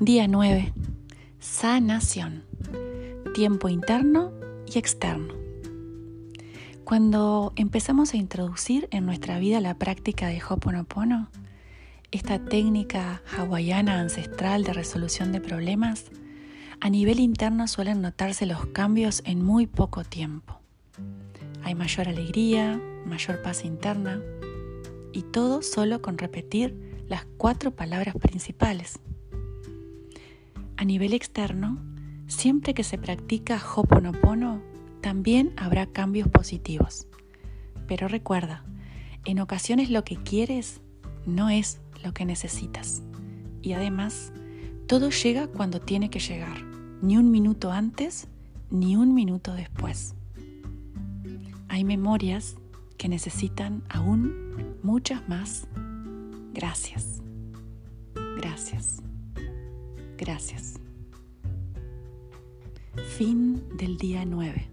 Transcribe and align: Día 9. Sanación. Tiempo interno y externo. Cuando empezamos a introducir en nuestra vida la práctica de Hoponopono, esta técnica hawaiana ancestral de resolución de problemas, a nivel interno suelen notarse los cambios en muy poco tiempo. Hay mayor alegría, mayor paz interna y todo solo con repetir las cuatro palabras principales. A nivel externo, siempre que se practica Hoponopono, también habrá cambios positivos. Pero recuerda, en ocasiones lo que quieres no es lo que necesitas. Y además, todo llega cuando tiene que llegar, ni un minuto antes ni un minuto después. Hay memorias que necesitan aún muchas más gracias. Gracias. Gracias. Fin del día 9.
Día 0.00 0.26
9. 0.26 0.72
Sanación. 1.38 2.42
Tiempo 3.32 3.68
interno 3.68 4.32
y 4.66 4.76
externo. 4.76 5.34
Cuando 6.82 7.52
empezamos 7.54 8.12
a 8.12 8.16
introducir 8.16 8.88
en 8.90 9.06
nuestra 9.06 9.38
vida 9.38 9.60
la 9.60 9.78
práctica 9.78 10.26
de 10.26 10.42
Hoponopono, 10.42 11.28
esta 12.10 12.44
técnica 12.44 13.22
hawaiana 13.36 14.00
ancestral 14.00 14.64
de 14.64 14.72
resolución 14.72 15.30
de 15.30 15.40
problemas, 15.40 16.06
a 16.80 16.90
nivel 16.90 17.20
interno 17.20 17.68
suelen 17.68 18.02
notarse 18.02 18.46
los 18.46 18.66
cambios 18.66 19.22
en 19.24 19.44
muy 19.44 19.68
poco 19.68 20.02
tiempo. 20.02 20.58
Hay 21.62 21.76
mayor 21.76 22.08
alegría, 22.08 22.80
mayor 23.06 23.42
paz 23.42 23.64
interna 23.64 24.20
y 25.12 25.22
todo 25.22 25.62
solo 25.62 26.02
con 26.02 26.18
repetir 26.18 27.04
las 27.06 27.26
cuatro 27.38 27.70
palabras 27.70 28.16
principales. 28.16 28.98
A 30.84 30.86
nivel 30.86 31.14
externo, 31.14 31.78
siempre 32.26 32.74
que 32.74 32.84
se 32.84 32.98
practica 32.98 33.58
Hoponopono, 33.74 34.60
también 35.00 35.54
habrá 35.56 35.86
cambios 35.86 36.28
positivos. 36.28 37.06
Pero 37.88 38.06
recuerda, 38.06 38.66
en 39.24 39.40
ocasiones 39.40 39.88
lo 39.88 40.04
que 40.04 40.16
quieres 40.16 40.82
no 41.24 41.48
es 41.48 41.80
lo 42.04 42.12
que 42.12 42.26
necesitas. 42.26 43.02
Y 43.62 43.72
además, 43.72 44.34
todo 44.86 45.08
llega 45.08 45.46
cuando 45.46 45.80
tiene 45.80 46.10
que 46.10 46.20
llegar, 46.20 46.62
ni 47.00 47.16
un 47.16 47.30
minuto 47.30 47.72
antes 47.72 48.28
ni 48.68 48.94
un 48.94 49.14
minuto 49.14 49.54
después. 49.54 50.14
Hay 51.68 51.84
memorias 51.84 52.56
que 52.98 53.08
necesitan 53.08 53.84
aún 53.88 54.76
muchas 54.82 55.26
más 55.30 55.66
gracias. 56.52 57.22
Gracias. 58.36 59.03
Gracias. 60.16 60.74
Fin 63.16 63.62
del 63.76 63.96
día 63.96 64.24
9. 64.24 64.70